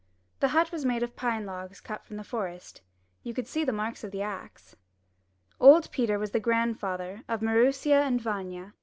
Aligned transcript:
The 0.39 0.47
hut 0.47 0.71
was 0.71 0.83
made 0.83 1.03
of 1.03 1.15
pine 1.15 1.45
logs 1.45 1.79
cut 1.79 2.03
from 2.03 2.17
the 2.17 2.23
forest. 2.23 2.81
You 3.21 3.35
could 3.35 3.47
see 3.47 3.63
the 3.63 3.71
marks 3.71 4.03
of 4.03 4.09
the 4.09 4.23
axe. 4.23 4.75
Old 5.59 5.91
Peter 5.91 6.17
was 6.17 6.31
the 6.31 6.39
grandfather 6.39 7.21
of 7.27 7.43
Maroosia 7.43 8.01
and 8.01 8.19
Vanya. 8.19 8.73